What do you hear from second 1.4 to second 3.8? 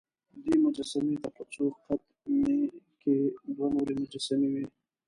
څو قد مې کې دوه